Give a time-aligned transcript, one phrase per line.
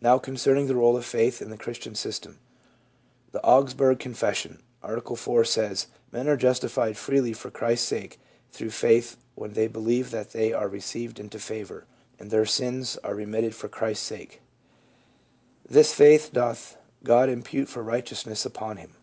[0.00, 2.38] Now concerning the role of faith in the Christian system.
[3.32, 8.20] The Augsburg Confession, Article IV, says:" Men are justified freely for Christ's sake
[8.52, 11.86] through faith when they be lieve that they are received into favor,
[12.20, 14.42] and their sins are re mitted for Christ's sake;
[15.68, 18.94] this faith doth God impute for righteousness upon Him."